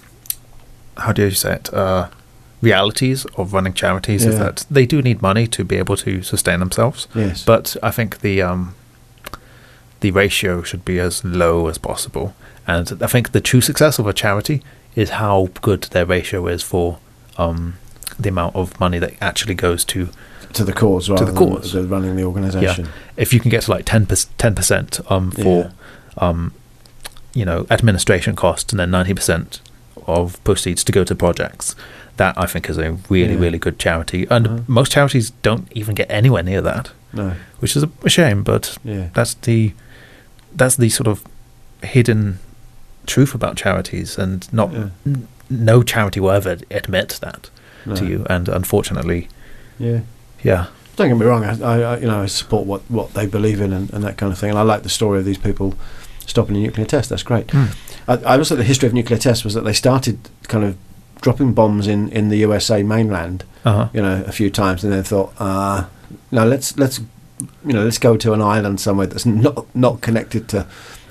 [0.97, 1.73] how do you say it?
[1.75, 2.09] Uh,
[2.61, 6.59] realities of running charities is that they do need money to be able to sustain
[6.61, 7.07] themselves.
[7.15, 8.75] yes, But I think the um,
[10.01, 12.35] the ratio should be as low as possible,
[12.67, 14.63] and I think the true success of a charity
[14.95, 16.99] is how good their ratio is for
[17.37, 17.75] um,
[18.19, 20.09] the amount of money that actually goes to.
[20.55, 21.73] to the cause rather the than cause.
[21.73, 22.89] the running the organisation.
[23.17, 25.73] If you can get to like ten percent um, for
[26.17, 26.53] um,
[27.35, 29.61] you know administration costs, and then ninety percent
[30.07, 31.77] of proceeds to go to projects.
[32.19, 33.41] That I think is a really, Yeah.
[33.41, 34.59] really good charity, and Uh-huh.
[34.67, 38.43] most charities don't even get anywhere near that, No, which is a, a shame.
[38.43, 39.73] But yeah, that's the
[40.57, 41.23] that's the sort of
[41.83, 42.39] hidden
[43.07, 44.89] truth about charities and not Yeah.
[45.07, 47.51] n- no charity will ever admit that
[47.87, 47.95] no.
[47.95, 49.29] to you and unfortunately
[49.79, 50.01] Yeah.
[50.43, 50.67] yeah
[50.97, 51.45] Don't get me wrong.
[51.45, 54.17] I, I, I you know, I support what, what they believe in and, and that
[54.17, 54.51] kind of thing.
[54.51, 55.75] And I like the story of these people
[56.27, 57.09] stopping a nuclear test.
[57.11, 57.55] That's great.
[57.55, 57.69] I,
[58.09, 60.77] I also think the history of nuclear tests was that they started kind of
[61.21, 63.89] dropping bombs in, in the USA mainland, uh-huh.
[63.93, 65.87] you know, a few times, and then thought, uh,
[66.31, 67.01] no, let's let's
[67.65, 70.67] you know let's go to an island somewhere that's not not connected to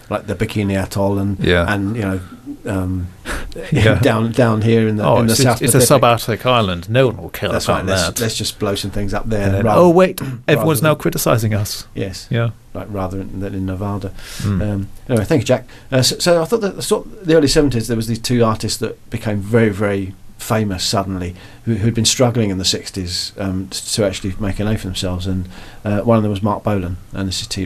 [0.10, 1.66] like the Bikini Atoll and Yeah.
[1.74, 2.20] and you know
[2.66, 3.08] um,
[3.72, 3.99] Yeah.
[4.01, 6.89] down down here in the oh, in the it's, South it's a subarctic island.
[6.89, 7.86] No one will care That's about right.
[7.86, 8.20] Let's, that.
[8.20, 9.49] let's just blow some things up there.
[9.51, 11.88] Then, rather- oh wait, everyone's now criticizing us.
[11.95, 12.51] yes, Yeah.
[12.74, 14.12] like rather than in Nevada.
[14.39, 14.62] Mm.
[14.62, 15.68] Um, anyway, thank you, Jack.
[15.91, 18.43] Uh, so, so I thought that sort of the early seventies there was these two
[18.43, 21.36] artists that became very, very famous suddenly,
[21.66, 25.26] who who'd been struggling in the sixties um, to actually make a name for themselves,
[25.26, 25.47] and
[25.84, 27.66] uh, one of them was Marc Bolan, and this is T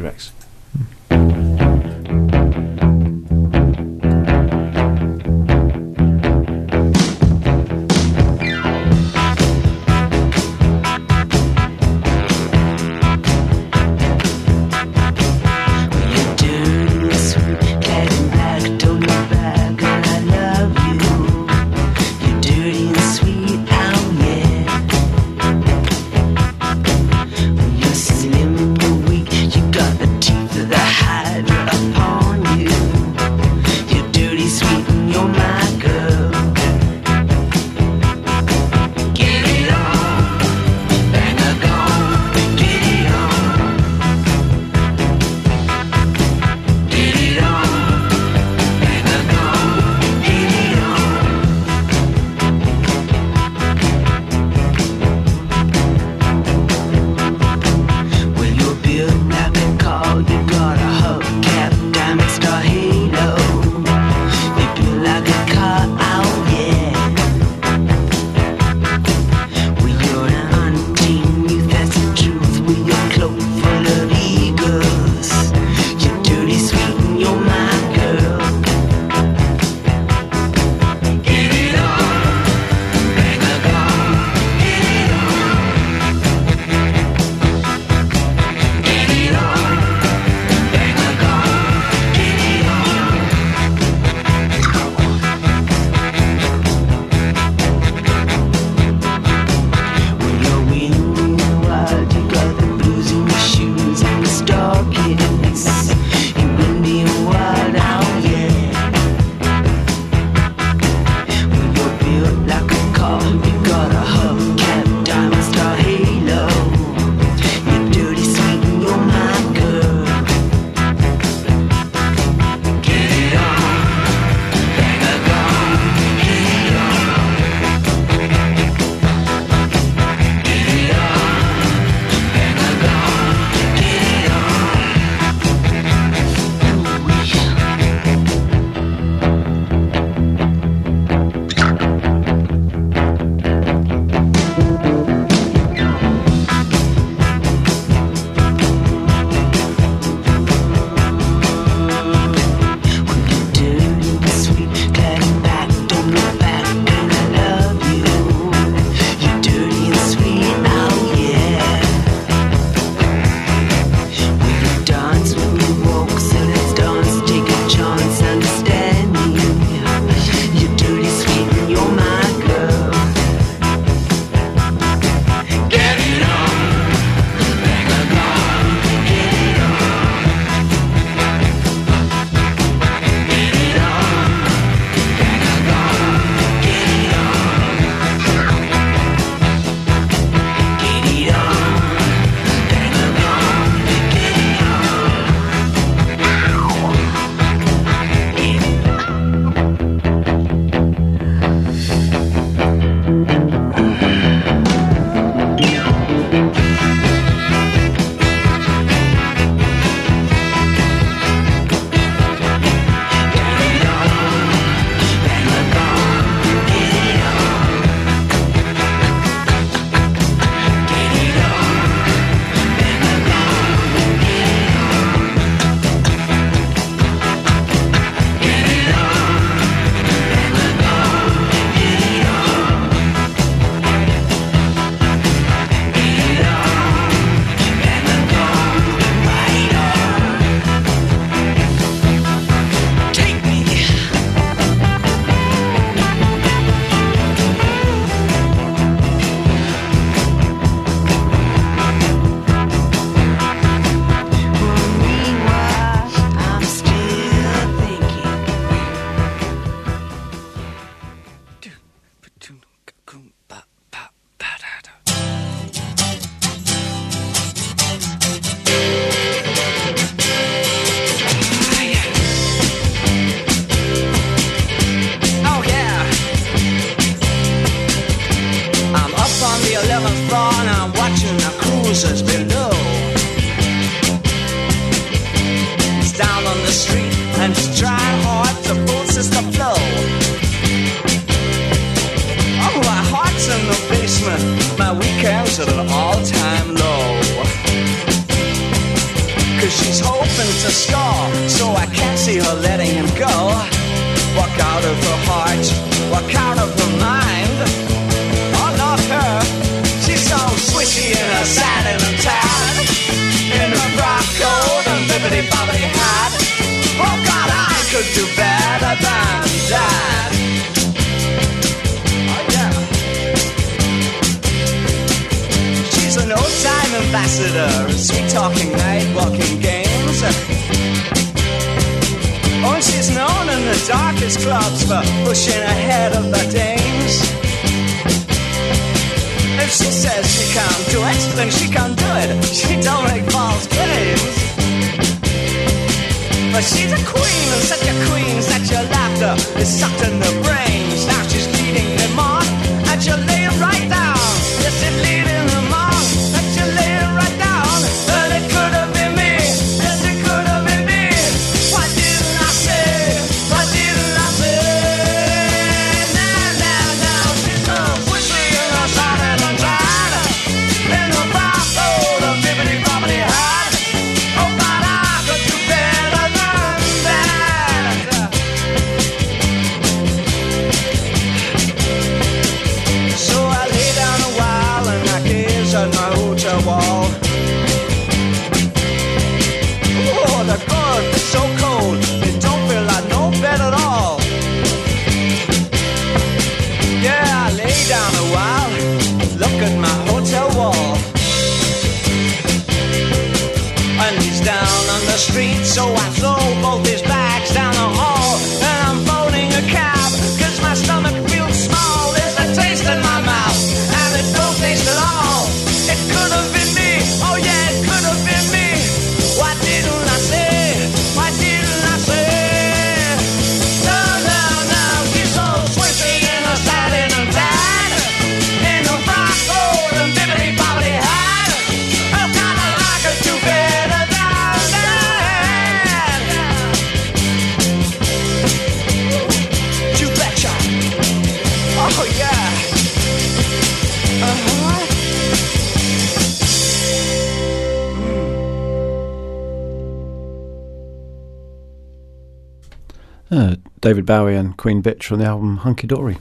[453.82, 456.18] David Bowie and Queen Bitch from the album Hunky Dory.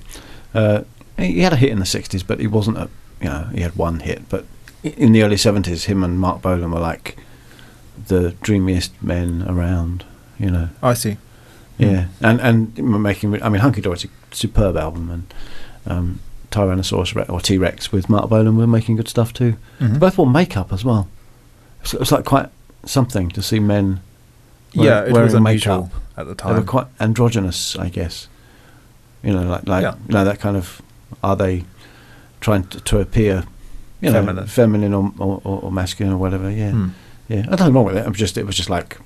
[0.55, 0.83] Uh,
[1.17, 2.89] he had a hit in the 60s, but he wasn't a,
[3.21, 4.29] you know, he had one hit.
[4.29, 4.47] But
[4.83, 7.19] in the early 70s, him and Marc Bolan were like
[8.09, 10.05] the dreamiest men around,
[10.39, 10.71] you know.
[10.83, 11.19] I see.
[11.79, 13.43] Yeah, and and making.
[13.43, 15.35] I mean, Hunky Dory's a superb album, and
[15.87, 19.57] um, Tyrannosaurus Rex or T Rex with Marc Bolan were making good stuff too.
[19.79, 19.95] Mhm.
[19.95, 21.09] They both wore makeup as well.
[21.85, 22.51] So it was like quite
[22.85, 24.01] something to see men.
[24.73, 26.01] Yeah, it was unusual makeup.
[26.17, 26.55] at the time.
[26.55, 28.29] They were quite androgynous, I guess.
[29.23, 29.95] You know, like like Yeah.
[30.09, 30.81] you know that kind of.
[31.23, 31.65] Are they
[32.41, 33.45] trying to, to appear,
[34.01, 34.47] you know, Feminine.
[34.47, 36.49] feminine or, or, or masculine or whatever?
[36.51, 36.89] Yeah, Hmm.
[37.29, 37.47] yeah.
[37.51, 38.07] I don't know wrong with it.
[38.07, 38.99] I'm just it was just like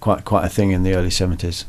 [0.00, 1.64] quite quite a thing in the early seventies.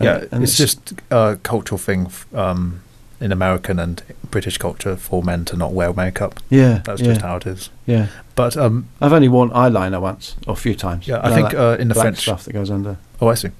[0.00, 2.80] Yeah, it's just a cultural thing f- um,
[3.20, 6.38] in American and British culture for men to not wear makeup.
[6.50, 6.82] yeah.
[6.84, 7.70] That's yeah, just how it is.
[7.86, 11.06] Yeah, But um, I've only worn eyeliner once or a few times.
[11.08, 13.50] Yeah, I think, that uh, in the French- stuff that goes under oh, I see.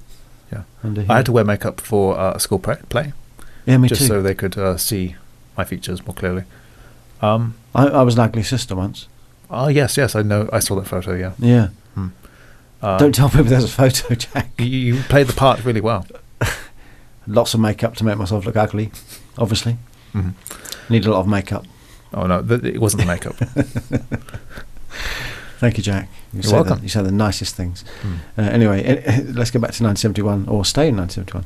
[0.83, 1.11] under here.
[1.11, 3.13] I had to wear makeup for uh, a school play, play
[3.65, 4.07] yeah, me just too.
[4.07, 5.15] so they could uh, see
[5.57, 6.43] my features more clearly.
[7.21, 9.07] Um, I, I was an ugly sister once.
[9.49, 10.47] oh yes, yes, I know.
[10.53, 11.15] I saw that photo.
[11.15, 11.33] Yeah.
[11.39, 11.69] Yeah,
[12.79, 14.51] Uh, don't tell people there's a photo, Jack.
[14.59, 16.05] you, you played the part really well.
[17.27, 18.91] Lots of makeup to make myself look ugly.
[19.37, 19.77] Obviously,
[20.13, 20.33] Mhm.
[20.89, 21.65] need a lot of makeup.
[22.13, 23.35] Oh no, th- it wasn't the makeup.
[25.59, 26.07] Thank you, Jack.
[26.33, 26.77] You You're welcome.
[26.77, 27.83] The, you say the nicest things.
[28.01, 28.13] Hmm.
[28.37, 31.45] Uh, anyway, eh, let's go back to 1971, or stay in 1971.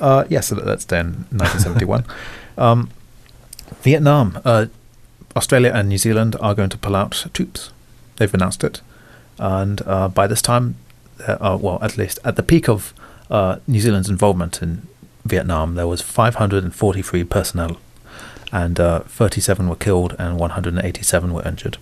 [0.00, 2.04] Uh, yes, so that's then 1971.
[2.58, 2.88] um,
[3.82, 4.66] Vietnam, uh,
[5.36, 7.70] Australia and New Zealand are going to pull out troops.
[8.16, 8.80] They've announced it,
[9.38, 10.76] and uh, by this time,
[11.18, 12.94] there are, well, at least at the peak of
[13.30, 14.86] uh, New Zealand's involvement in
[15.24, 17.78] Vietnam, there was 543 personnel,
[18.52, 21.78] and uh, 37 were killed and 187 were injured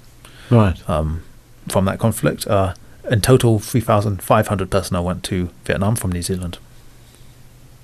[0.50, 0.88] Right.
[0.88, 1.22] um,
[1.68, 2.46] from that conflict.
[2.46, 2.74] Uh,
[3.10, 6.58] in total, 3,500 personnel went to Vietnam from New Zealand.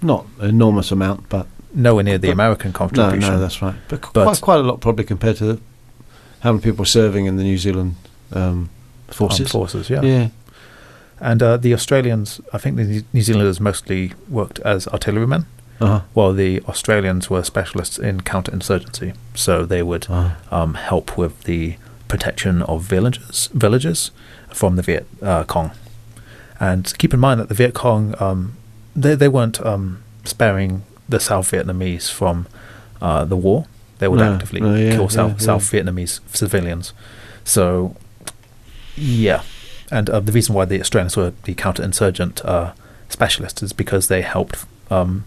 [0.03, 3.21] Not an enormous amount, but Nowhere near the American contribution.
[3.21, 3.75] no, no, that's right.
[3.89, 5.61] But, But- quite, quite a lot probably compared to the,
[6.41, 7.97] how many people serving in the New Zealand
[8.33, 8.71] um,
[9.09, 9.41] forces?
[9.41, 10.03] Armed forces, yeah.
[10.03, 10.29] yeah.
[11.21, 15.47] And uh, the Australians, I think the New- Zealanders mostly worked as artillerymen,
[15.81, 16.01] Uh-huh.
[16.15, 19.15] while the Australians were specialists in counterinsurgency.
[19.35, 20.31] So they would Uh-huh.
[20.63, 21.77] um, help with the
[22.09, 24.11] protection of villages, villages
[24.53, 25.71] from the Viet uh, Cong.
[26.61, 28.53] And keep in mind that the Viet Cong, um,
[28.95, 32.47] they, they weren't um, sparing the South Vietnamese from
[33.03, 33.67] uh, the war.
[33.99, 35.71] They would No, actively no, yeah, kill South, yeah, South.
[35.73, 36.93] Vietnamese civilians.
[37.45, 37.95] So,
[38.97, 39.43] yeah.
[39.91, 42.73] And uh, the reason why the Australians were the counterinsurgent uh,
[43.09, 45.25] specialists is because they helped um,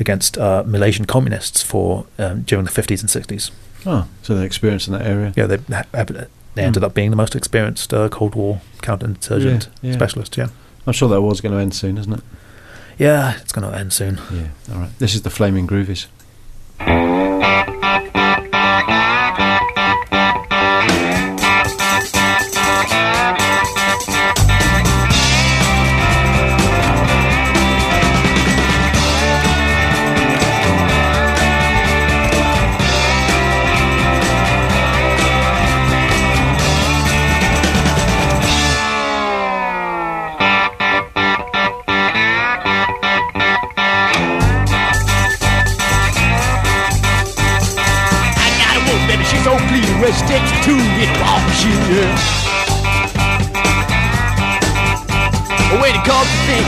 [0.00, 3.50] against uh, Malaysian communists for um, during the 50s and 60s.
[3.86, 5.32] Oh, so they're experienced in that area.
[5.36, 5.58] Yeah, they
[6.54, 6.86] they ended Hmm.
[6.86, 9.92] up being the most experienced uh, Cold War counterinsurgent Yeah, yeah.
[9.94, 10.36] specialist.
[10.36, 10.48] Yeah,
[10.86, 12.20] I'm sure that war's going to end soon, isn't it?
[12.98, 14.20] yeah, it's going to end soon.
[14.32, 14.48] Yeah.
[14.72, 14.98] All right.
[14.98, 16.06] This is the Flaming Groovies.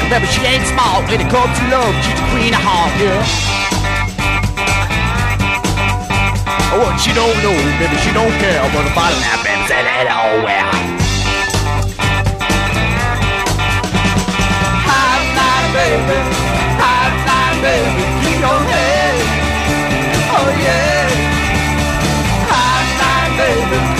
[0.06, 1.02] Remember she ain't small.
[1.10, 3.18] When it comes to love, she's the queen of heart, yeah.
[6.70, 8.62] Oh, what she don't know, baby, she don't care.
[8.70, 10.70] But the bottom baby, say that all well.
[14.86, 16.18] High flying, baby,
[16.78, 19.16] high flying, baby, keep your head.
[20.38, 21.10] Oh yeah.
[22.46, 23.95] High flying, baby.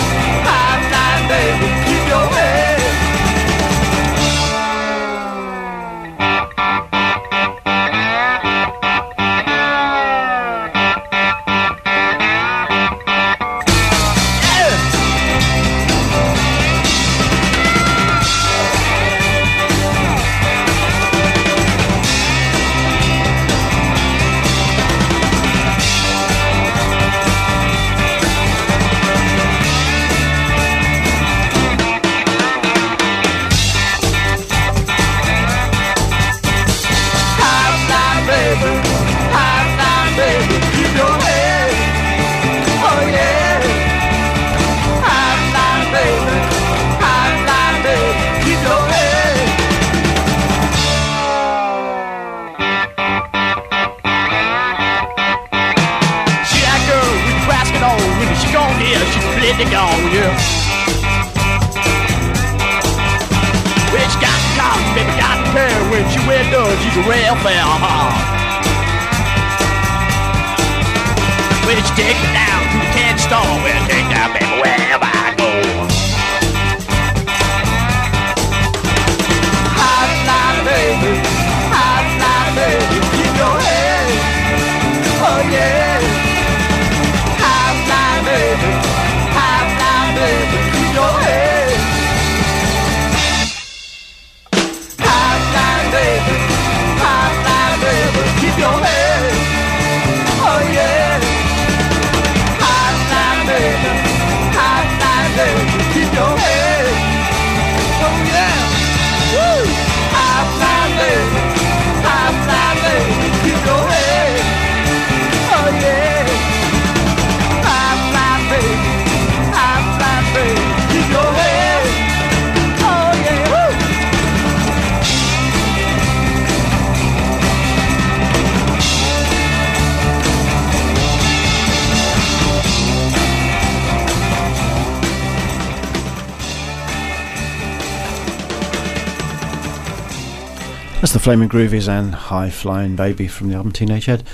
[141.07, 144.24] That's the Flaming Groovies and High Flying Baby from the album Teenage Head.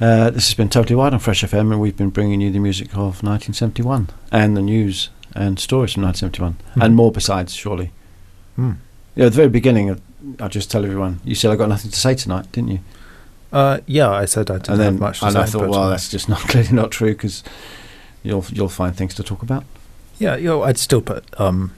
[0.00, 2.60] Uh, this has been Totally Wired on Fresh FM, and we've been bringing you the
[2.60, 6.84] music of 1971 and the news and stories from 1971 Mhm.
[6.86, 7.90] and more besides, surely.
[8.54, 8.74] Hmm.
[9.16, 10.00] Yeah, at the very beginning,
[10.38, 12.78] I'll just tell everyone, you said I got nothing to say tonight, didn't you?
[13.52, 15.40] Uh, yeah, I said I didn't and then have much to and say.
[15.40, 17.42] I thought, well, uh, that's just not clearly not true because
[18.22, 19.64] you'll you'll find things to talk about.
[20.20, 21.72] yeah, you know, I'd still put um,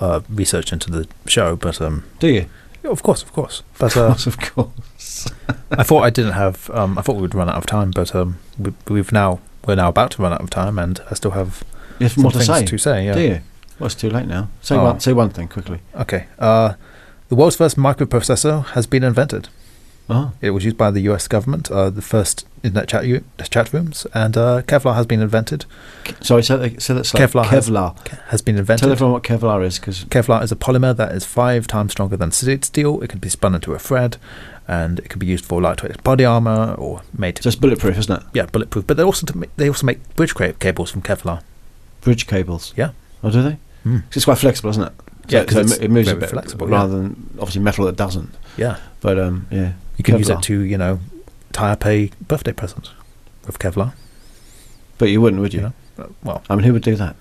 [0.00, 2.46] uh, research into the show, but um, Do you?
[2.82, 3.62] Yeah, of course, of course.
[3.78, 5.28] But Of uh, course, of course.
[5.70, 6.70] I thought I didn't have.
[6.70, 9.76] Um, I thought we would run out of time, but um, we, we've now we're
[9.76, 11.62] now about to run out of time, and I still have
[11.98, 12.64] You have more to say.
[12.64, 13.04] to say.
[13.06, 13.14] Yeah.
[13.14, 13.40] Do you?
[13.78, 14.48] Well, it's too late now.
[14.60, 14.84] Say Oh.
[14.84, 15.00] one.
[15.00, 15.80] Say one thing quickly.
[15.94, 16.26] Okay.
[16.38, 16.74] Uh,
[17.28, 19.48] the world's first microprocessor has been invented.
[20.14, 21.26] Oh, It was used by the U.S.
[21.28, 25.64] government, uh, the first internet chat u- chat rooms, and uh, Kevlar has been invented.
[26.04, 26.42] Ke- sorry.
[26.42, 26.82] Say that.
[26.82, 27.04] Say that.
[27.04, 27.96] Kevlar has- Kevlar.
[28.28, 28.82] Has been invented.
[28.84, 32.16] Tell everyone what Kevlar is, because Kevlar is a polymer that is five times stronger
[32.16, 33.00] than steel.
[33.02, 34.16] It can be spun into a thread,
[34.68, 38.14] and it can be used for lightweight body armor or made so it's bulletproof, isn't
[38.16, 38.22] it?
[38.34, 38.86] yeah bulletproof.
[38.86, 41.42] But they also to make, they also make bridge cables from Kevlar.
[42.02, 42.72] Bridge cables.
[42.76, 42.90] Yeah.
[43.24, 43.56] Oh, do they?
[43.84, 43.96] Hmm.
[43.98, 44.92] 'Cause it's quite flexible, isn't it?
[45.28, 46.76] Yeah, So, 'cause so it's it moves a very bit flexible, yeah.
[46.76, 48.34] rather than obviously metal that doesn't.
[48.56, 51.00] Yeah, But um, yeah, you can use it to you know
[51.52, 52.90] tie up a birthday present
[53.46, 53.92] with Kevlar.
[54.98, 55.60] But you wouldn't, would you?
[55.60, 55.66] You
[55.98, 57.16] know, Uh, well, I mean, who would do that?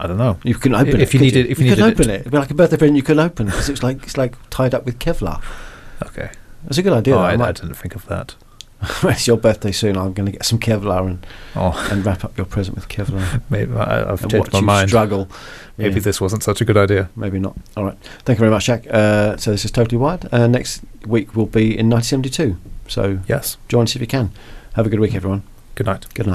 [0.00, 0.38] I don't know.
[0.44, 2.20] You can open it If you could needed- if you could needed it- open it,
[2.20, 2.96] it'd be like a birthday present.
[2.96, 5.42] You could open it because it's like it's like tied up with Kevlar.
[6.06, 6.30] Okay,
[6.64, 7.16] That's a good idea.
[7.16, 7.20] oh.
[7.20, 8.34] I, I I didn't think of that.
[9.02, 9.96] it's your birthday soon.
[9.96, 11.26] I'm going to get some Kevlar and,
[11.56, 13.42] Oh, and wrap up your present with Kevlar.
[13.50, 14.88] maybe I, I've changed my mind.
[14.90, 15.28] struggle.
[15.76, 16.00] Maybe Yeah.
[16.00, 17.10] this wasn't such a good idea.
[17.16, 17.56] Maybe not.
[17.76, 17.98] All right.
[18.24, 18.86] Thank you very much, Jack.
[18.90, 20.28] Uh, so this is totally wired.
[20.32, 22.56] Uh, next week will be in 1972.
[22.86, 23.56] So Yes.
[23.68, 24.30] join us if you can.
[24.74, 25.42] Have a good week, everyone.
[25.74, 26.06] Good night.
[26.14, 26.26] Good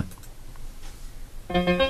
[1.50, 1.90] night.